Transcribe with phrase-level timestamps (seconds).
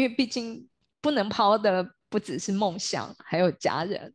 [0.00, 0.66] 因为毕竟
[1.02, 4.10] 不能抛的不只是梦想，还有家人。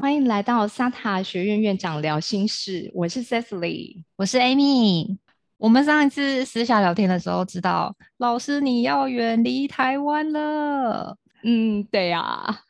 [0.00, 5.18] 欢迎来到萨塔学院院长聊心事，我是 Cecily，我是 Amy。
[5.56, 11.18] 我们上一次私下聊天的时候，知道老师你要远离台湾了。
[11.42, 12.20] 嗯，对呀。
[12.20, 12.60] 啊，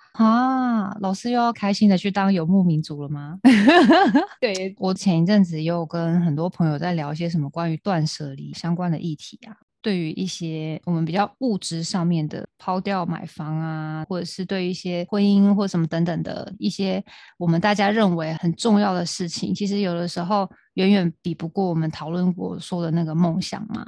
[1.00, 3.38] 老师又要开心的去当游牧民族了吗？
[4.40, 9.56] 对我前一阵子也有跟很多朋友在聊一些什么关于断舍离相关的议题啊。
[9.80, 17.04] 对于一些我们比较物质上面的抛掉买房啊，或者是对于一些婚姻或什么等等的一些
[17.36, 23.84] 我们大家认为很重要的事情，其实有的时候远远比不过我们讨论过说的那个梦想嘛。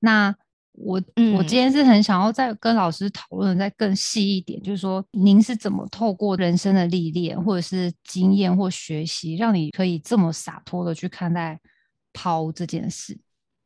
[0.00, 0.34] 那
[0.76, 1.02] 我
[1.36, 11.60] 我今天是很想要再跟老师讨论再更细一点，就是说您是怎么透过人生的历练或者是经验或学习，让你可以这么洒脱的去看待
[12.12, 13.18] 抛这件事？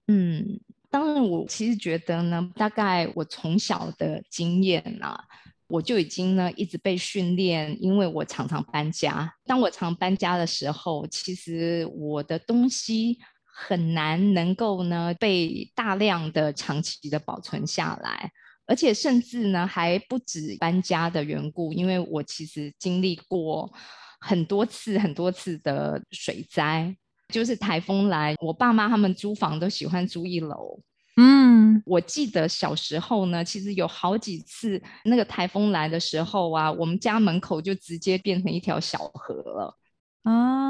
[0.09, 0.61] 嗯。
[0.93, 5.23] 当然，我其实觉得呢，大概我从小的经验啊，
[5.69, 9.33] 我就已经呢一直被训练，因为我常常搬家。
[9.47, 13.21] 当我常搬家的时候，其实我的东西
[13.53, 18.31] 很难能够呢被大量的长期的保存下来，
[18.67, 23.73] 而且甚至呢还不止搬家的缘故，因为我其实经历过
[24.21, 26.97] 很多次、很多次的水灾。
[27.33, 30.81] 就是台风来，我爸妈他们租房都喜欢租一楼。
[31.17, 39.77] 嗯，我记得小时候呢，其实有好几次那个台风来的时候啊，我们家门口就直接变成一条小河了。
[40.25, 40.70] 啊，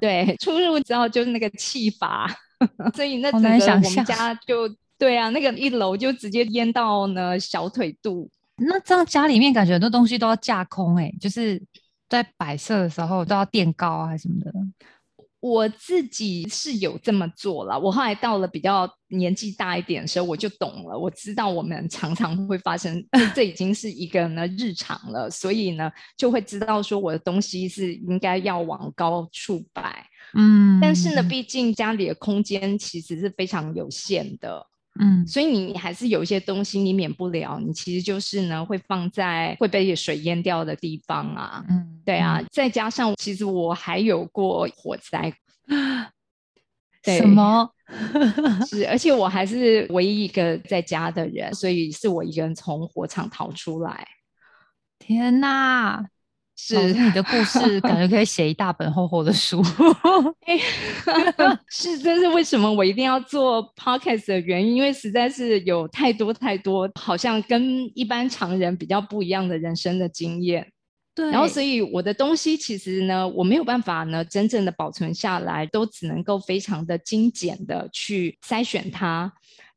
[0.00, 2.26] 对，出入之后就是那个气阀，
[2.94, 8.30] 所以那整个我们家就对啊，那个一楼就直接淹到呢小腿肚。
[8.56, 11.62] 那这样家里面感觉很多东西都要架空哎，就是
[12.08, 14.50] 在摆设的时候都要垫高啊，什么的。
[15.46, 20.98] 我自己是有这么做了，我后来到了比较年纪大一点的时候，我就懂了。
[20.98, 30.04] 我知道我们常常会发生， 这已经是一个呢日常了，所以呢就会知道说我的东西是应该要往高处摆。
[30.34, 34.66] 嗯，但是呢，毕竟家里的空间其实是非常有限的。
[35.00, 41.64] 嗯，所以你还是有一些东西你免不了，你其实就是呢会放在会被水淹掉的地方啊。
[41.68, 45.32] 嗯，对啊，再加上其实我还有过火灾，
[47.04, 47.70] 什么？
[48.66, 54.06] 是，而且我还是唯一一个在家的人，所以是我一个人从火场逃出来。
[54.98, 56.04] 天哪！
[56.56, 59.62] 是你的故事， 感觉可以写一大本厚厚的书。
[61.68, 70.66] 是，这是为什么我一定要做 podcast 的原因，因为实在是有太多太多，好像跟一般常人比较不一样的人生的经验。
[71.14, 79.32] 对，然后所以我的东西其实呢，我没有办法呢，真正的保存下来，都只能够非常的精简的去筛选它。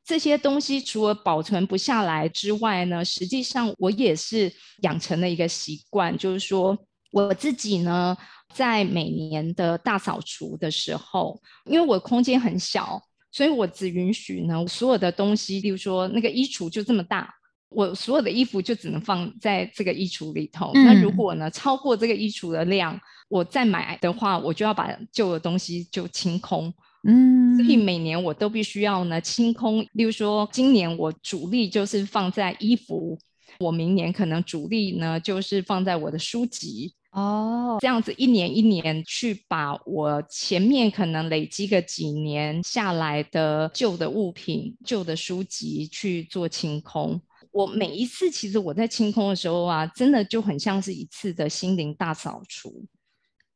[0.09, 6.75] 这些东西除了保存不下来之外呢，实际上我也是养成了一个习惯，就是说
[7.11, 8.17] 我自己呢，
[8.55, 12.99] 在每年的大扫除的时候，因为我空间很小，
[13.31, 17.31] 所以我只允许呢所有的东西，例如说那个衣橱就这么大，
[17.69, 20.71] 我所有的衣服就只能放在这个衣橱里头。
[20.73, 26.73] 那如果呢超过这个衣橱的量，我再买的话，我就要把旧的东西就清空。
[27.03, 29.85] 嗯，所以每年我都必须要呢清空。
[29.93, 33.17] 例如说，今年我主力就是放在衣服，
[33.59, 37.77] 我明年可能主力呢就是放在我的书籍哦。
[37.79, 47.19] 这样子一年一年去把我前面可能累积个几年下来的旧的物品、旧的书籍去做清空。
[47.51, 52.85] 我每一次其实我在清空的时候啊，真的就很像是一次的心灵大扫除。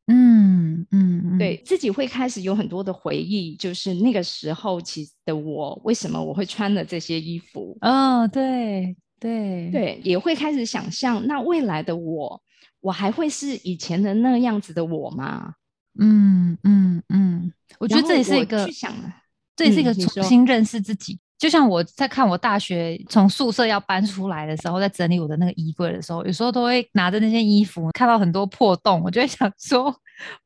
[0.07, 7.77] 嗯嗯，对自己会开始有很多的回忆，就是那个时候其实的我，为什么我会穿的这些衣服？
[7.81, 12.41] 哦，对对对，也会开始想象，那未来的我，
[12.81, 15.53] 我还会是以前的那样子的我吗？
[15.99, 18.67] 嗯嗯嗯，我觉得这也是一个，
[19.55, 21.19] 这也是一个重新认识自己。
[21.43, 29.93] 就像我在看我大学从宿舍要搬出来的时候，在整理我的那个衣柜的时候，有时候都会拿着那件衣服，看到很多破洞，我就会想说，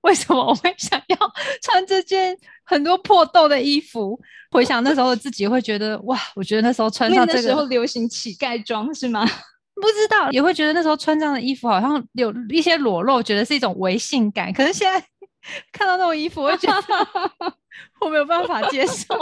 [0.02, 1.18] 为什么我会想要
[1.62, 2.36] 穿这件
[2.66, 4.20] 很多破洞的衣服？
[4.50, 9.24] 回想那时候的自己，会觉得哇，我觉得那时候穿上这个时候流行乞丐装是吗？
[9.80, 14.52] 不知道，也会觉得那时候穿这样的衣服好像有一些裸露，觉得是一种违性感。
[14.52, 15.00] 可是现在
[15.72, 16.84] 看到那种衣服，我会觉得
[18.02, 19.16] 我没有办法接受。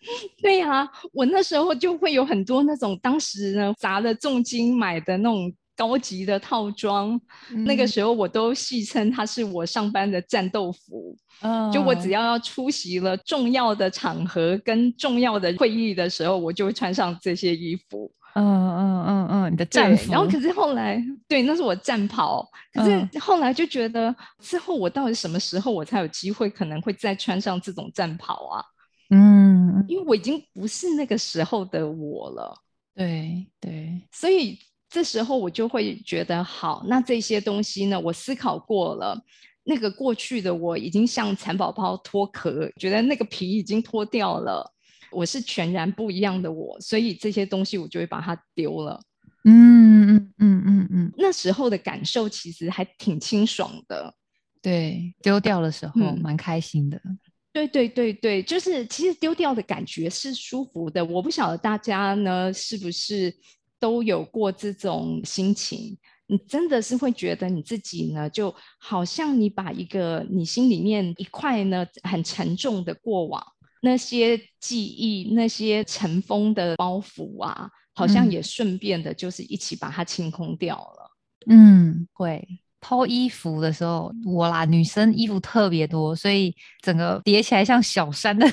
[0.40, 7.20] 对呀，我那时候就会有很多那种当时呢砸了重金买的那种高级的套装，
[7.66, 11.16] 那个时候我都戏称它是我上班的战斗服。
[11.42, 18.12] 嗯就我只要要出席了重要的场合跟重要的会议的时候，我就会穿上这些衣服。
[18.34, 20.12] 嗯嗯嗯嗯，你的战服。
[20.12, 22.46] 然后可是后来，对，那是我战袍。
[22.74, 28.62] 可是后来就觉得，之后我到底什么时候我才有机会可能会再穿上这种战袍啊？
[29.12, 29.49] 嗯，
[29.88, 32.56] 因为我已经不是那个时候的我了。
[32.94, 39.18] 对对，所以这时候我就会觉得，好，那这些东西呢，我思考过了，
[39.64, 44.70] 那个过去的我已经像蚕宝宝脱壳，觉得那个皮已经脱掉了。
[45.12, 49.00] 我是全然不一样的我，所以这些东西我就会把它丢了。
[49.44, 54.14] 嗯嗯嗯嗯嗯，那时候的感受其实还挺清爽的。
[54.62, 57.00] 对，丢掉的时候蛮开心的。
[57.52, 61.04] 对对对对，就是其实丢掉的感觉是舒服的。
[61.04, 63.34] 我不晓得大家呢是不是
[63.78, 65.98] 都有过这种心情？
[66.26, 73.44] 你真的是会觉得你自己呢，就好像你把一个你心里面一块呢很沉重的过往。
[73.82, 81.10] 那些记忆，那些尘封的包袱啊，好像也顺便的，就是一起把它清空掉了。
[81.46, 82.46] 嗯，会
[82.80, 88.46] 抛衣服的时候，我啦，女生衣服特别多，所以整个叠起来像小山的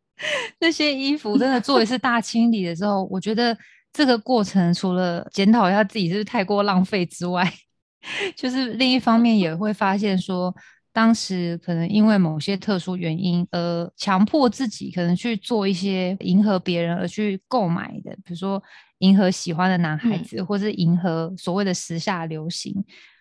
[0.60, 3.56] 那些衣服，真的做一次大清理的时候，我觉得
[3.92, 7.52] 这个过程除了检讨一下自己是不是太过浪费之外，
[8.34, 10.54] 就是另一方面也会发现说。
[10.92, 18.62] 当时可能因为某些特殊原因而强迫自己，可能去做一些迎合别人而去购买的，比如说
[19.00, 22.74] 迎合喜欢的男孩子，或是迎合所谓的时下流行，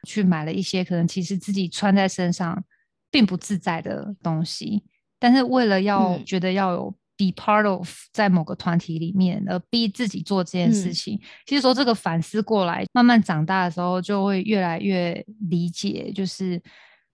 [0.06, 2.64] 去买了一些可能其实自己穿在身上
[3.12, 4.84] 并不自在的东西。
[5.20, 16.62] 但是为了要觉得要有 be part of 在某个团体里面，而逼自己做这件事情，其实说这个反思过来，慢慢长大的时候就会越来越理解，就是。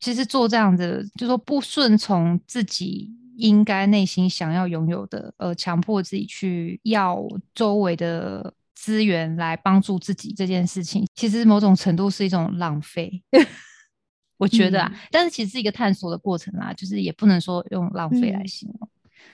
[0.04, 3.08] 其实做这样的，就说不顺从自己
[3.38, 7.24] 应该内心想要拥有的，呃，强迫自己去要
[7.54, 13.22] 周围的资源来帮助自己这件事情，其实某种程度是一种浪费。
[14.38, 18.90] 我觉得啊，但是其实是一个探索的过程啦，就是也不能说用浪费来形容。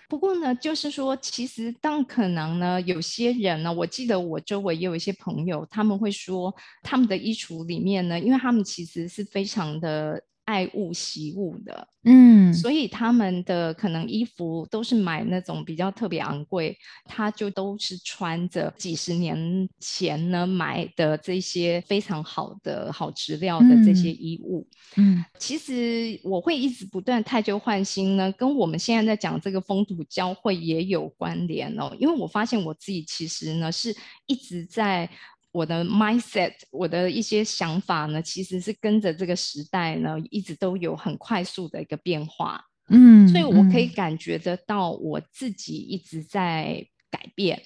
[0.10, 6.54] 不过呢，就是说，其实当可能呢，有些人呢，我记得我周围也有一些朋友，他们会说，
[6.84, 10.22] 他们的衣橱里面呢，因为他们其实是非常的。
[10.48, 16.74] 爱物惜物的，嗯，所以他们的可能衣服都是买那种比较特别昂贵，
[17.04, 24.66] 他就都是穿着几十年前呢买的这些非常好的好质料的这些衣物，
[24.96, 33.94] 嗯，其实我会一直不断太旧换新呢，跟我们现在在讲这个风土交汇也有关联哦，因为我发现我自己其实呢是
[34.28, 35.10] 一直在。
[35.52, 42.64] 我的 mindset，我的一些想法呢，其实是跟着这个时代呢，一直都有很快速的一个变化。
[42.90, 47.62] 嗯，所以我可以感觉得到我自己一直在改变。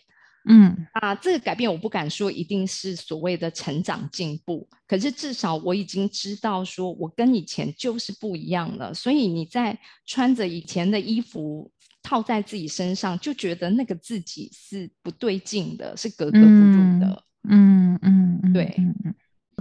[0.50, 8.94] 嗯，啊，这个改变我不敢说一定是所谓的成长进步，可是至少我已经知道说我跟以前就是不一样了。
[8.94, 17.08] 所以你在穿着以前的衣服套在自己身上，就觉得那个自己是不对劲的，是格格不入的。
[17.08, 19.16] 嗯嗯嗯，对，嗯嗯，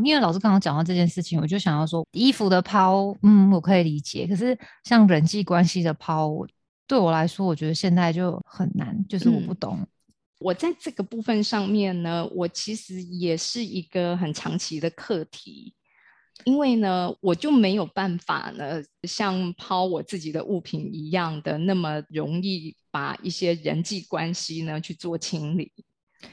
[0.05, 4.27] 因为老师刚刚讲到这件事情，我就想要说，衣服的抛，嗯，我可以理解。
[4.27, 6.31] 可是像人际关系的抛，
[6.87, 9.87] 对我来说，我觉得现在就很难，就是我不懂。
[10.41, 15.75] 我在这个部分上面呢，我其实也是一个很长期的课题，
[16.44, 25.70] 因为呢，我就没有办法呢，像抛我自己的物品一样的那么容易把一些人际关系呢去做清理。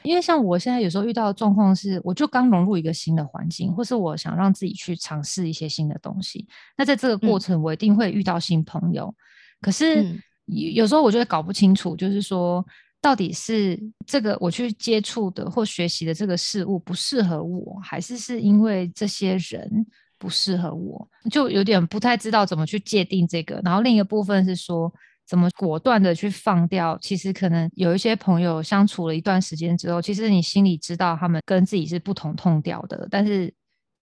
[0.02, 6.46] 因为像我现在有时候遇到的状况是，我就刚融入一个新的环境，或是我想让自己去尝试一些新的东西。
[6.76, 9.14] 那在这个过程，我一定会遇到新朋友。
[9.60, 10.04] 可是
[10.46, 12.64] 有时候我就会搞不清楚，就是说，
[13.00, 19.86] 到底是这个我去接触的或学习的这个事物不适合我，还是是因为这些人
[20.18, 21.08] 不适合我？
[21.30, 23.60] 就有点不太知道怎么去界定这个。
[23.64, 24.92] 然后另一个部分是说。
[25.28, 26.96] 怎么果断的去放掉？
[27.02, 33.52] 其实可能有一些朋友相处了一段时间之后，其实你心里知道他们跟自己是不同痛调的，但是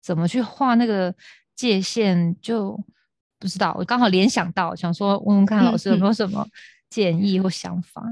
[0.04, 1.14] 怎么去画那个
[1.56, 2.80] 界限就
[3.40, 3.76] 不知道。
[3.80, 6.48] 我刚好联想到，想说问问看老师有没有什么
[6.92, 8.04] 建议或想法？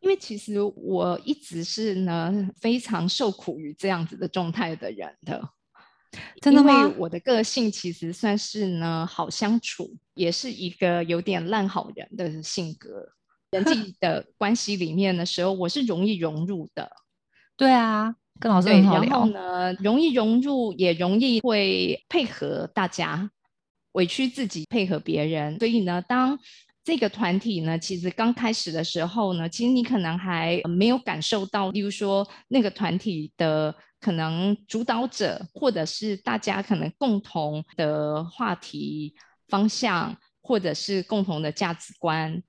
[0.00, 5.48] 因为其实我一直是呢非常受苦于这样子的状态的人的。
[6.40, 6.88] 真的吗？
[6.96, 13.06] 我的个性其实算是呢好相处，也是一个有点烂好人的性格。
[13.50, 16.90] 人际 的关系里面的时候，我是容易融入的。
[17.56, 19.32] 对啊，跟老师对，很好然后聊。
[19.32, 23.30] 呢，容易融入，也容易会配合大家，
[23.92, 25.58] 委屈自己配合别人。
[25.58, 26.38] 所以呢，当
[26.84, 39.14] 这个团体呢，其实刚开始的时候呢，其实你可能还没有感受到，例如说那个团体的可能主导者，或者是大家可能共同的话题
[39.48, 42.42] 方向，或者是共同的价值观。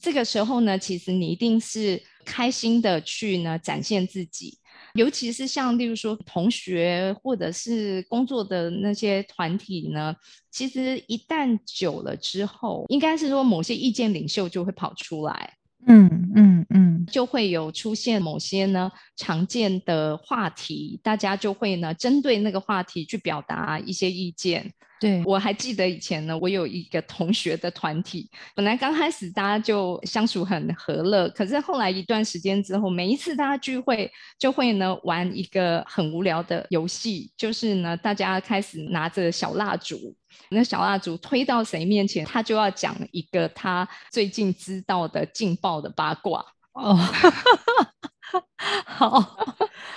[0.00, 4.58] 这个时候呢，其实你一定是开心的去呢展现自己。
[4.94, 10.14] 尤其是像例如说同学或者是工作的那些团体呢，
[10.50, 15.54] 其实一旦久了之后，应该是说某些意见领袖就会跑出来，
[15.86, 16.83] 嗯嗯嗯，
[17.14, 24.68] 就会有出现某些呢常见的话题，大家就会呢针对那个话题去表达一些意见。
[25.00, 40.16] 对，我还记得以前呢，我有一个同学的团体，本来刚开始大家就相处很和乐，可是后来一段时间之后，每一次大家聚会就会呢玩一个很无聊的游戏，就是呢大家开始拿着小蜡烛，
[40.48, 46.53] 那小蜡烛推到谁面前，他就要讲一个他最近知道的劲爆的八卦。
[46.74, 46.94] 哦，
[48.84, 49.10] 好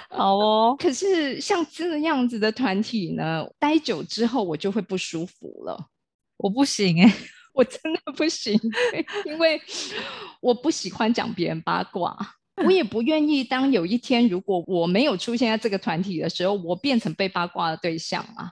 [0.09, 5.87] 好哦，可是像这样子的团体呢，待久之后我就会不舒服了。
[6.37, 7.13] 我不行哎、
[7.53, 8.59] 我真的不行，
[9.25, 9.59] 因为
[10.39, 12.15] 我不喜欢讲别人八卦，
[12.63, 18.51] 我也不愿意当有一天如果我没有出现在这个团体的时候，我变成被八卦的对象啊。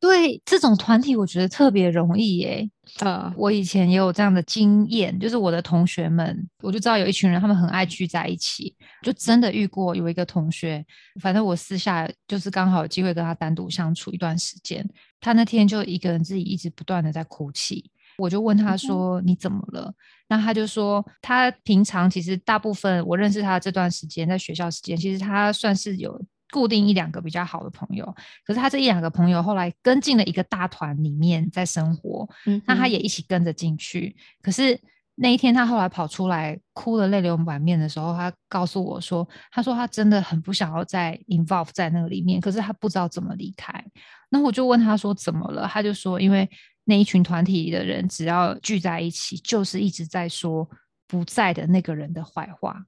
[0.00, 2.70] 对这种团体，我觉得特别容易耶、
[3.00, 10.84] 呃我以前也有这样的经验，就是我的同学们，我就知道有一群人，他们很爱聚在一起，就真的遇过有一个同学，
[11.20, 14.88] 反正我私下就是刚好有机会跟他单独相处一段时间，
[15.20, 19.92] 他那天就一个人自己一直不断的在哭泣，我就问他说、你怎么了？
[20.28, 26.18] 那他就说他平常其实大部分我认识他这段时间，在学校时间，其实他算是有。
[26.50, 28.06] 固定一两个比较好的朋友，
[28.44, 34.16] 可是他这一两个朋友后来跟进了一个大团里面在生活，嗯那他也一起跟着进去。
[34.40, 34.80] 可是
[35.20, 43.84] 那一天，他后来跑出来哭得泪流满面的时候，他告诉我说：“他说他真的很不想要再 involve 在那个里面，可是他不知道怎么离开。”
[44.30, 46.48] 那我就问他说：“怎么了？”他就说：“因为
[46.84, 50.68] 那一群团体的人只要聚在一起，就是一直在说
[51.08, 52.80] 不在的那个人的坏话，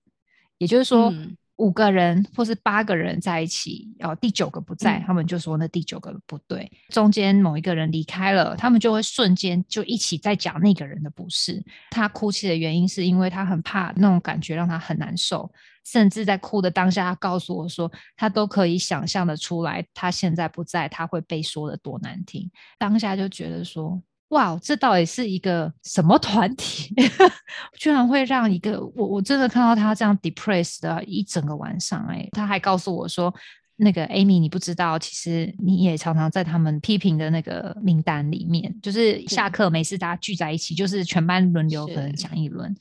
[0.58, 1.10] 也就是说。
[1.10, 6.70] 嗯五个人或是八个人在一起，哦，第九个不在，嗯他们就说那第九个不对。
[6.88, 11.62] 中间某一个人离开了，他们就会瞬间就一起在讲那个人的不是。
[11.90, 15.50] 他哭泣的原因是因为他很怕那种感觉让他很难受，
[15.84, 22.50] 甚至在哭的当下，他告诉我说，他都可以想象的出来，他现在不在，他会被说的多难听。
[22.78, 24.02] 当下就觉得说。
[24.30, 26.92] 哇，这到底是一个什么团体？
[27.78, 33.32] 居然会让一个我我真的看到他这样 depressed 的一整个晚上、哎，他还告诉我说，
[33.76, 42.74] 那个 Amy 你不知道，其实你也常常在他们批评的那个名单里面，就是下课没事大家聚在一起，就是全班轮流可能是讲一轮。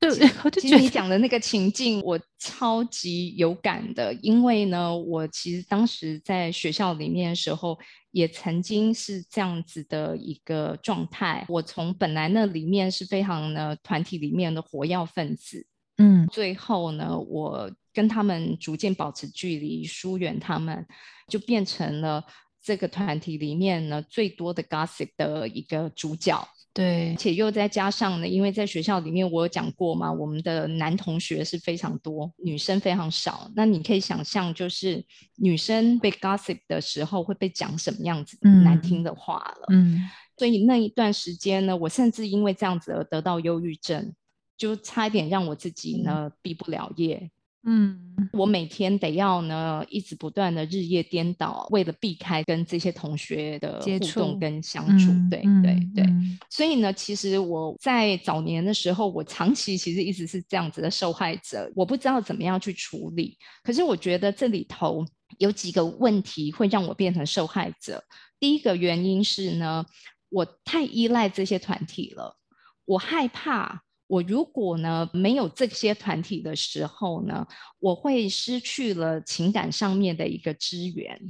[0.00, 0.10] 对，
[0.44, 7.76] 我就其实你讲的那个情境，我超级有感的，因为呢，我其实当时在学校里面的时候，
[8.18, 11.46] 也曾经是这样子的一个状态。
[11.48, 15.64] 我从本来那里面是非常呢团体里面的活跃分子，
[15.98, 20.84] 嗯最后呢，我跟他们逐渐保持距离，疏远他们，
[21.28, 22.24] 就变成了
[22.60, 26.36] 这个团体里面呢最多的 gossip 的一个主角。
[26.74, 33.50] 对而且又再加上呢，因为在学校里面我有讲过嘛，我们的男同学是非常多，女生非常少。
[33.56, 35.04] 那你可以想象，就是
[35.36, 39.66] 女生被 gossip 的时候会被讲什么样子难听嗯的话了。
[39.70, 40.00] 嗯
[40.36, 44.14] 所以那一段时间呢，我甚至因为这样子而得到忧郁症，
[44.56, 47.28] 就差一点让我自己呢毕不了业。
[47.64, 47.98] 嗯
[48.32, 55.10] 我每天得要呢一直不断的日夜颠倒，为了避开跟这些同学的接互动触跟相处。
[55.10, 56.04] 嗯对嗯对对。
[56.04, 63.36] 嗯所以呢，其实我在早年的时候，我长期其实一直是这样子的受害者，我不知道怎么样去处理。
[63.62, 65.04] 可是我觉得这里头
[65.38, 68.02] 有几个问题会让我变成受害者。
[68.40, 69.84] 第一个原因是呢，
[70.30, 72.36] 我太依赖这些团体了，
[72.84, 73.82] 我害怕。
[74.08, 77.46] 我如果呢没有这些团体的时候呢，
[77.78, 81.20] 我会失去了情感上面的一个支援，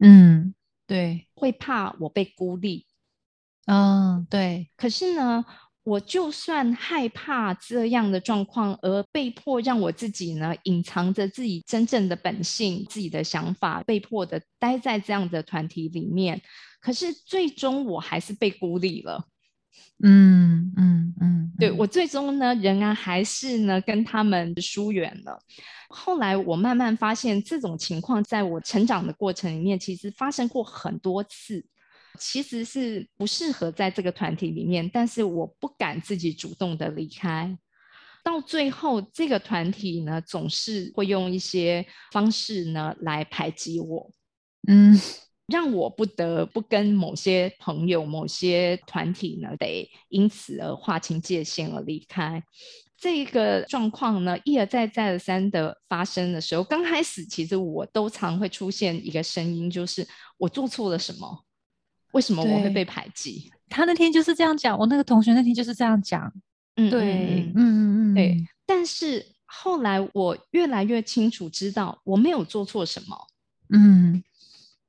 [0.00, 0.54] 嗯，
[0.86, 2.84] 对，会怕我被孤立，
[3.66, 5.44] 嗯对，可是呢，
[5.84, 16.42] 我就算害怕这样的状况，而被迫让我自己呢隐藏着自己真正的本性、自己的想法，被迫的待在这样的团体里面，
[16.80, 19.28] 可是最终我还是被孤立了。
[20.02, 25.38] 嗯嗯嗯，嗯对我最终呢，仍然还是呢跟他们疏远了。
[25.88, 31.64] 后来我慢慢发现，这种情况在我成长的过程里面，其实发生过很多次。
[32.18, 37.54] 其实是不适合在这个团体里面，但是我不敢自己主动的离开。
[38.24, 44.10] 到最后，这个团体呢，总是会用一些方式呢来排挤我，
[44.66, 44.98] 嗯，
[45.46, 52.42] 让我不得不跟某些朋友、某些团体呢，得因此而划清界限而离开。
[52.98, 60.06] 这个状况呢，一而再、再而三的发生的时候，刚开始其实我都常会出现一个声音，就是
[60.38, 61.44] 我做错了什么？
[62.12, 63.50] 为什么我会被排挤？
[63.68, 66.32] 他那天就是这样讲，我那个同学那天就是这样讲。
[66.76, 68.46] 嗯，对，嗯嗯嗯，对。
[68.64, 73.26] 但是后来我越来越清楚知道我没有做错什么，
[73.68, 74.22] 嗯，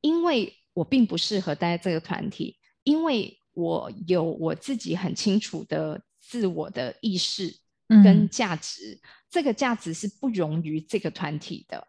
[0.07, 7.53] 因为我并不适合待在这个团体，因为我有我自己很清楚的自我的意识
[8.01, 8.97] 跟价值，
[9.29, 11.85] 这个价值是不容于这个团体的。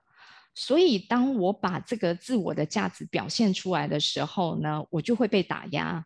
[0.52, 6.04] 所以当我把这个自我的价值表现出来的时候呢，我就会被打压，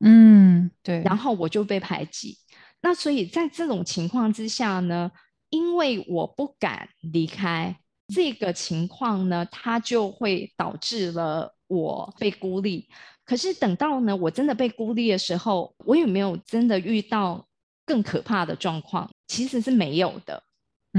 [0.00, 2.38] 嗯，对，然后我就被排挤。
[2.80, 5.10] 那所以在这种情况之下呢，
[5.50, 12.88] 因为我不敢离开这个情况呢，它就会导致了我被孤立。
[13.24, 17.46] 可是等到呢，我真的被孤立的时候，我有没有真的遇到
[17.86, 19.10] 更可怕的状况？
[19.26, 20.42] 其实是没有的。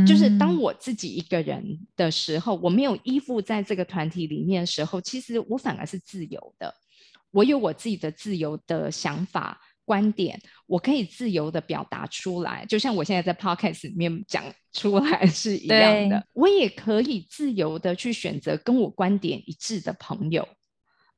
[0.06, 1.64] 就是当我自己一个人
[1.96, 6.74] 的时候，我没有依附在这个团体里面的时候，其实我反而是自由的。
[7.32, 9.62] 我有我自己的自由的想法。
[9.86, 16.26] 观点我可以自由的表达出来，就像我现在在 podcast 里面讲出来是一样的。
[16.34, 20.48] 我也可以自由的去选择跟我观点一致的朋友，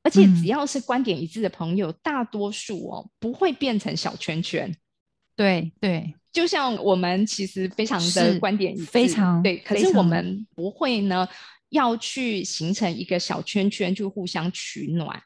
[0.02, 4.72] 而且只要是观点一致的朋友，大多数哦不会变成小圈圈。
[5.34, 11.26] 对对，就像我们其实非常的观点一致，非常对，可是我们不会呢
[11.70, 15.22] 要去形成一个小圈圈，就互相取暖。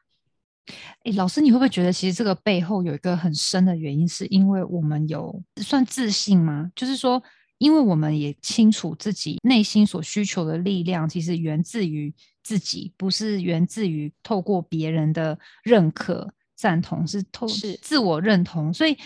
[1.05, 6.71] 哎，老师，你会不会觉得其实这个背后有一个很深的原因，是因为我们有算自信吗？
[6.77, 7.23] 就是说，
[7.59, 18.73] 因为我们也清楚自己内心所需求的力量，其实源自于自己，不是源自于透过别人的认可、赞同，是透是自我认同。
[18.73, 18.97] 所以，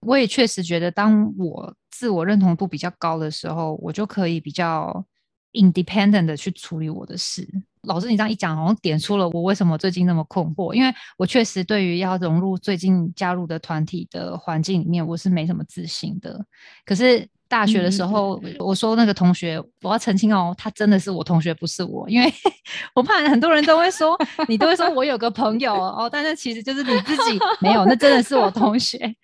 [0.00, 5.04] 我也确实觉得，当我自我认同度比较高的时候，我就可以比较
[5.52, 7.48] independent 的去处理我的事。
[7.86, 10.72] 老师，你这样一讲，好像点出了我为什么最近那么困惑。
[10.72, 16.44] 因为我确实对于要融入最近加入的团体的环境里面，我是没什么自信的。
[16.84, 22.32] 可是大学的时候，我说那个同学，我要澄清哦，他真的是我同学，不是我，因为
[22.94, 24.18] 我怕很多人都会说，
[24.48, 29.14] 你都会说我有个朋友哦，但是其实就是你自己没有，那真的是我同学。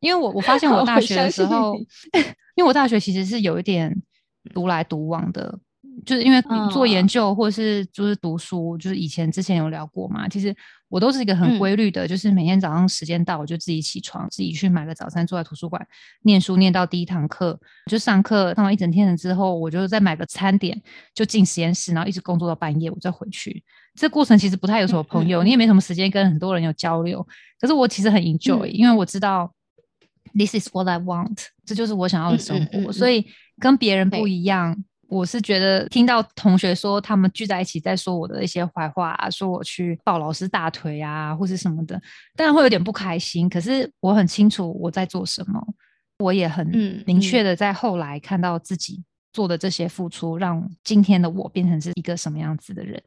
[0.00, 1.74] 因为我我发现我大学的时候，
[2.56, 3.94] 因为我大学其实是有一点
[4.52, 5.58] 独来独往的。
[6.04, 10.28] 就是因为做研究或者是就是读书，就是以前之前有聊过嘛。
[10.28, 10.54] 其实
[10.88, 15.84] 我都是一个很规律的，就是每天早上时间到，我就自己起床，自己去买个早餐，坐在图书馆
[16.22, 17.58] 念书，念到第一堂课
[17.90, 20.80] 就上课，上完一整天了之后，我就再买个餐点，
[21.14, 23.62] 就进实验室，然后一直工作到半夜，我再回去。
[23.94, 27.26] 这过程其实不太有什么朋友，你也没什么时间跟很多人有交流。
[27.60, 29.52] 可是我其实很 enjoy，因为我知道
[30.36, 33.26] this is what I want，这就是我想要的生活，所以
[33.58, 34.84] 跟别人不一样。
[35.08, 42.00] 我是觉得听到同学说他们聚在一起在说我的一些坏话啊，说我去抱老师大腿啊，或是什么的，
[42.36, 43.48] 当然会有点不开心。
[43.48, 45.64] 可是我很清楚我在做什么，
[46.18, 46.66] 我也很
[47.06, 53.02] 明确的在后来看到自己做的这些付出，让今天的我变成是一个什么样子的人。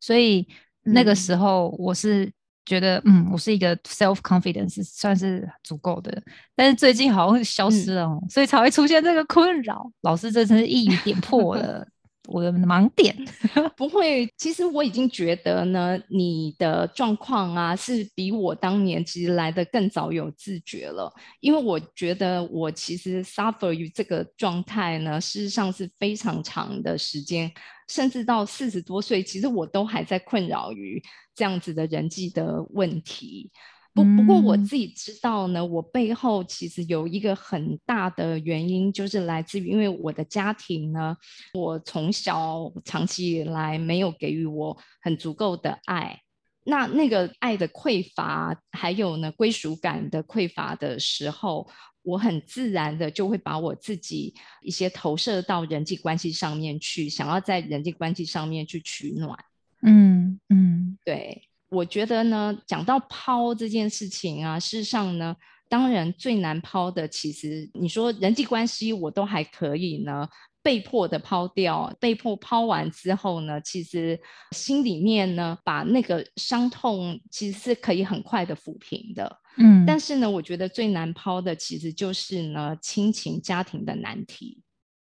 [0.00, 0.46] 所以
[0.82, 2.32] 那个时候我是。
[2.66, 6.22] 觉得嗯，我是一个 self confidence 算是足够的，
[6.54, 9.90] 但是最近好像消失了，所以才会出现这个困扰。
[10.02, 11.86] 老师，这真是一语点破了。
[12.28, 13.16] 我的盲点
[13.78, 21.08] 不会，其实我已经觉得呢，你的状况啊是比我当年其实来的更早有自觉了。
[21.38, 27.48] 因为我觉得我其实 suffer 于这个状态呢，事实上是非常长的时间，
[27.88, 31.02] 甚至到四十多岁，其实我都还在困扰于
[31.34, 33.50] 这样子的人际的问题。
[33.94, 41.16] 不不过我自己知道呢，我背后其实有一个很大的原因，就是来自于因为我的家庭呢，
[41.54, 46.20] 我从小长期以来没有给予我很足够的爱，
[46.64, 51.66] 那那个爱的匮乏，还有呢归属感的匮乏的时候，
[52.06, 59.36] 我很自然的就会把我自己一些投射到人际关系上面去，想要在人际关系上面去取暖。
[59.82, 61.42] 嗯嗯，对。
[61.68, 65.34] 我觉得呢，讲到抛这件事情啊，事实上呢，
[65.68, 70.28] 当然最难抛的，其实你说人际关系我都还可以呢，
[70.66, 79.40] 被迫的抛掉，被迫抛完之后呢，其实心里面呢，把那个伤痛其实是可以很快的抚平的。
[79.58, 84.60] 嗯，但是呢，我觉得最难抛的其实就是呢，亲情家庭的难题。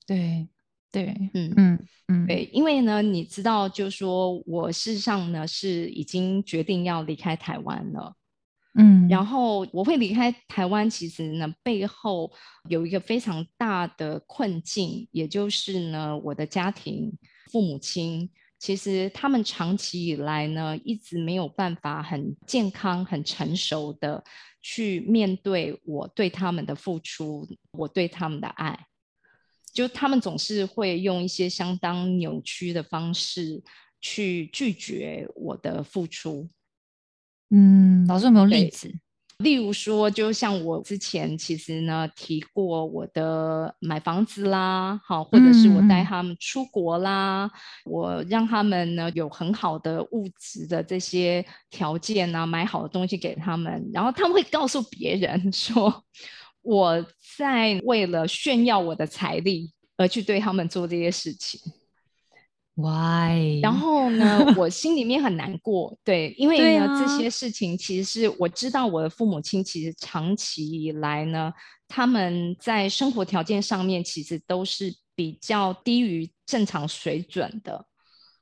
[0.05, 0.49] 对，
[0.91, 1.79] 对，嗯嗯
[2.09, 8.13] 嗯，对，因为呢，你知道，就说我事实上呢是已经决定要离开台湾了。
[8.79, 12.31] 嗯，然后我会离开台湾，其实呢背后
[12.69, 17.11] 有一个非常大的困境，也就是呢我的家庭
[17.51, 24.23] 父母亲，其实他们长期以来呢一直没有办法很健康、很成熟的
[24.61, 28.87] 去面对我对他们的付出，我对他们的爱，
[29.73, 33.63] 就他们总是会用一些相当扭曲的方式
[34.01, 36.47] 去拒绝我的付出。
[37.51, 38.93] 嗯，老师有没有例子？
[39.39, 47.51] 例如说，就像我之前其实呢提过我的买房子啦，好，或者是我带他们出国啦，
[47.85, 56.03] 我让他们呢有很好的物质的这些条件啊，买好的东西给他们，然后他们会告诉别人 说
[56.63, 57.07] 我
[57.37, 61.61] 在为了炫耀我的财力而去对他们做这些事情。
[62.77, 63.59] Why？
[63.63, 71.51] 然后呢，我心里面很难过，对，因为呢，啊这些事情其实是我知道我的父母亲其实长期以来呢，
[71.89, 77.87] 他们在生活条件上面其实都是比较低于正常水准的。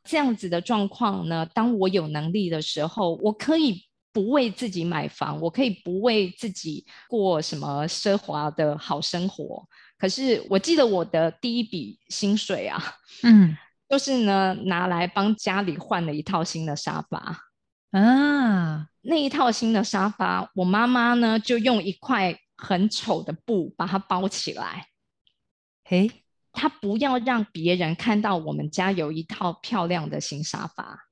[0.03, 9.65] 这样子的状况呢，当我有能力的时候，我可以不为自己买房，我可以不为自己过什么奢华的好生活。
[9.97, 12.83] 可是我记得我的第一笔薪水啊，
[13.23, 13.57] 嗯
[13.89, 17.39] 就是呢，拿来帮家里换了一套新的沙发。
[17.91, 24.89] 啊，那一套新的沙发，我妈妈呢就用一块很丑的布把它包起来，
[25.85, 26.11] 嘿，
[26.53, 31.07] 她不要让别人看到我们家有一套漂亮的新沙发。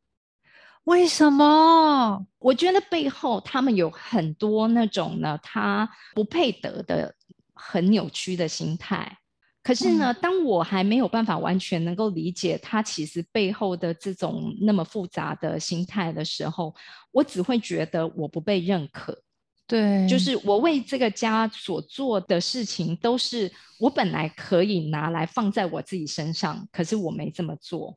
[0.84, 2.26] 为什么？
[2.38, 7.14] 我觉得背后他们有很多那种呢，他不配得的
[7.54, 9.18] 很扭曲的心态。
[9.62, 16.74] 可是呢，当我还没有办法完全能够理解他其实背后的这种那么复杂的心态的时候，
[17.12, 19.16] 我只会觉得我不被认可。
[19.68, 27.96] 对，就是我为这个家所做的事情，都是我本来可以拿来放在我自己身上，可是我没这么做。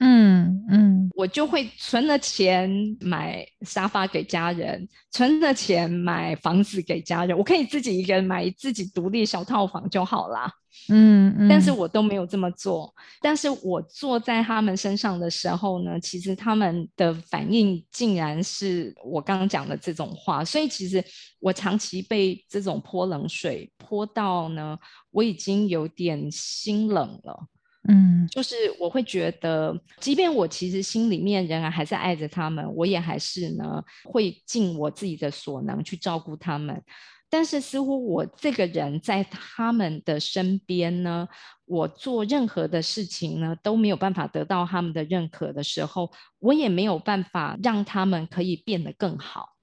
[0.00, 2.70] 嗯嗯我就会存了钱
[3.00, 7.36] 买沙发给家人，存了钱买房子给家人。
[7.36, 10.50] 我可以自己一个人买自己独立小套房就好啦。
[10.88, 12.92] 嗯嗯，但是我都没有这么做。
[13.22, 20.44] 但是我坐在他们身上的时候呢，其实他们的反应竟然是我刚刚讲的这种话。
[20.44, 21.02] 所以其实
[21.38, 24.76] 我长期被这种泼冷水泼到呢，
[25.12, 27.46] 我已经有点心冷了。
[27.88, 36.82] 嗯就是我会觉得，即便我其实心里面仍然还是爱着他们，我也还是呢会尽我自己的所能去照顾他们。
[37.28, 41.26] 但是似乎我这个人在他们的身边呢，
[41.64, 49.56] 我做任何的事情呢都没有办法得到他们的认可的时候，我也没有办法让他们可以变得更好。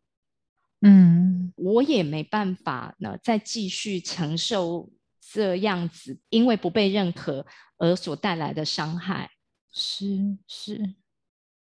[0.81, 4.89] 嗯我也没办法呢，再继续承受
[5.31, 7.45] 这样子因为不被认可
[7.81, 9.31] 而所带来的伤害，
[9.73, 10.93] 是是，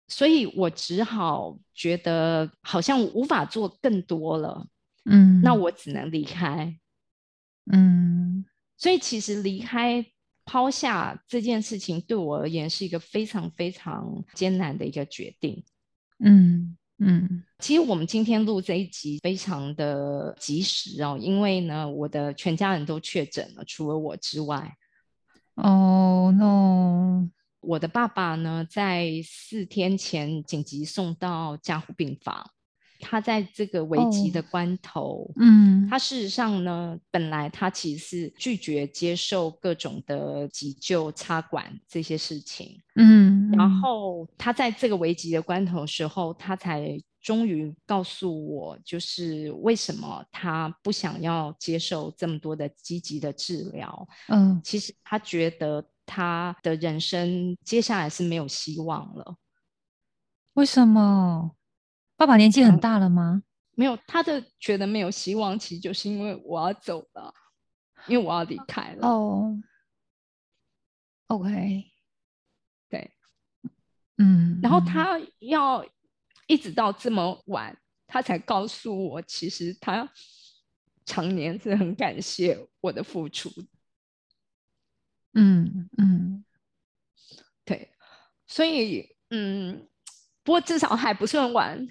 [0.07, 4.69] 所以我只好觉得好像无法做更多了，
[5.07, 6.79] 嗯，那我只能离开。
[7.73, 8.45] 嗯
[8.77, 10.07] 所以其实离开、
[10.45, 15.65] 抛下这件事情，对我而言是一个非常非常艰难的一个决定。
[16.21, 24.77] 嗯嗯其实我们今天录这一集非常的及时哦，因为呢，我的全家人都确诊了，除了我之外。
[25.55, 27.29] 哦那
[27.61, 32.51] 我的爸爸呢，在四天前紧急送到加护病房。
[33.01, 42.81] 他在这个危急的哦关头，嗯他事实上呢，本来他其实是拒绝接受各种的急救、插管这些事情。
[42.97, 54.09] 嗯，然嗯后他在这个危急的关头时候，他才终于告诉我，就是为什么他不想要接受这么多的积极的治疗。
[54.29, 59.37] 嗯其实他觉得他的人生接下来是没有希望了。
[60.55, 61.51] 为什么？
[62.17, 63.43] 爸爸年纪很嗯大了吗？
[63.77, 67.35] 没有，他的觉得没有希望，其实就是因为我要走了，
[68.07, 69.09] 因为我要离开了。
[69.09, 69.61] 哦
[71.27, 71.91] ，OK，
[72.89, 73.11] 对，
[74.19, 75.85] 嗯，然后嗯他要
[76.47, 80.09] 一直到这么晚，他才告诉我，其实他
[81.05, 83.51] 常年是很感谢我的付出。
[85.33, 86.45] 嗯嗯，
[87.65, 87.93] 对，
[88.47, 89.89] 所以嗯，
[90.45, 91.85] 不过至少还不算晚，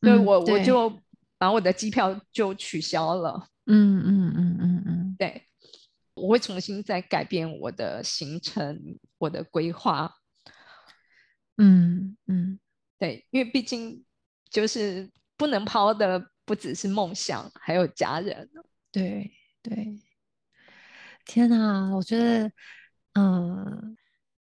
[0.00, 1.00] 对我我就
[1.38, 3.48] 把我的机票就取消了。
[3.66, 5.42] 嗯嗯嗯嗯嗯，对，
[6.14, 10.12] 我会重新再改变我的行程，我的规划。
[11.58, 12.58] 嗯嗯，
[12.98, 14.04] 对，因为毕竟
[14.50, 18.50] 就是不能抛的不只是梦想，还有家人。
[18.92, 19.98] 对对，
[21.24, 22.52] 天哪，我觉得，
[23.14, 23.96] 嗯，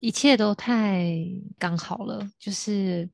[0.04, 1.16] 一切都太
[1.58, 3.10] 刚好了，就是。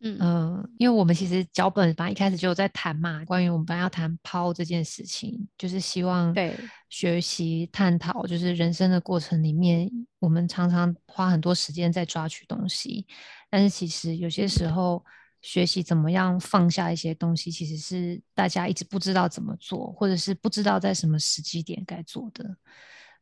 [0.00, 6.56] 嗯因为我们其实脚本吧一开始就有在谈嘛，关于我们班要谈抛这件事情，就是希望对
[6.88, 13.08] 学习探讨，就是人生的过程里面，我们常常花很多时间在抓取东西，
[13.50, 15.04] 但是其实有些时候
[15.42, 22.56] 学习怎么样放下一些东西，其实是大家一直不知道怎么做，或者是不知道在什么时机点该做的。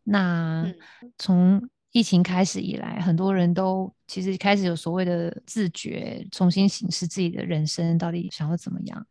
[0.03, 0.71] 那
[1.17, 1.67] 从
[1.97, 9.07] 疫情开始以来，很多人都其实开始有所谓的自觉，重新审视自己的人生到底想要怎么样。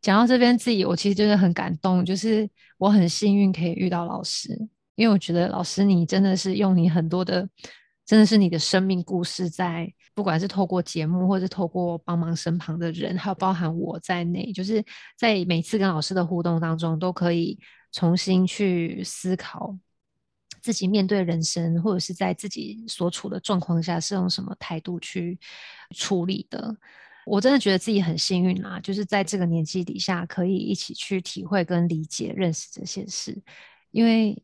[0.00, 4.58] 讲到这边，自己我其实真的很感动，就是我很幸运可以遇到老师，
[4.94, 7.46] 因为我觉得老师你真的是用你很多的，
[8.06, 14.82] 真的是你的生命故事，在不管是透过节目，或是透过帮忙身旁的人，还有包含我在内，就是
[15.14, 17.58] 在每次跟老师的互动当中，都可以
[17.92, 19.76] 重新去思考。
[20.68, 25.38] 自己面对人生，或者是在自己所处的状况下，是用什么态度去
[25.96, 26.76] 处理的？
[27.24, 33.34] 我真的觉得自己很幸运啊，就是在这个年纪底下，可以一起去体会跟理解、认识这些事。
[33.92, 34.38] 因为，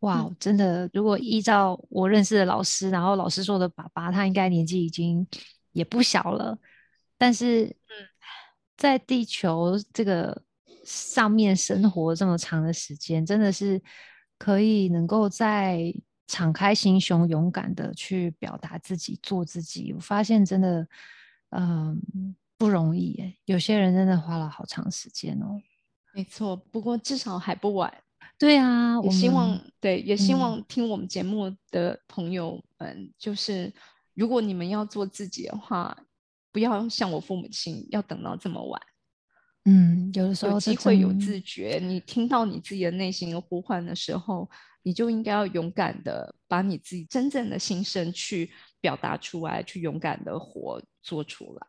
[0.00, 5.24] 哇，真的，如果依照我认识的老师，然后老师说的爸爸，他应该年纪已经
[5.70, 6.58] 也不小了，
[7.16, 7.94] 但是，嗯，
[8.76, 10.42] 在地球这个
[10.84, 13.80] 上面生活这么长的时间，真的是。
[14.38, 15.92] 可以能够在
[16.26, 20.86] 敞开心胸、勇敢的去表达自己、做自己，我发现真的，
[21.50, 22.00] 嗯，
[22.56, 23.36] 不容易耶。
[23.46, 25.60] 有些人真的花了好长时间哦。
[26.14, 27.92] 没错，不过至少还不晚。
[28.38, 33.72] 对啊，我希望对，也希望听我们节目的朋友们，就是
[34.14, 35.96] 如果你们要做自己的话，
[36.52, 38.80] 不要像我父母亲，要等到这么晚。
[39.70, 44.48] 嗯，有的时候有机会有自觉，你听到你自己的内心的呼唤的时候，
[44.82, 48.50] 你就应该要勇敢的把你自己真正的心声去
[48.80, 51.66] 表达出来，去勇敢的活做出来。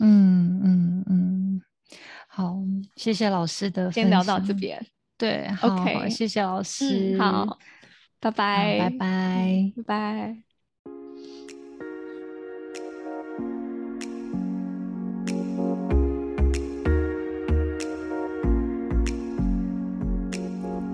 [0.00, 1.62] 嗯嗯嗯，
[2.28, 2.58] 好，
[2.96, 4.84] 谢谢老师的，先聊到这边。
[5.16, 7.58] 对，OK，谢谢老师，好，
[8.20, 10.47] 拜拜，拜拜，拜拜。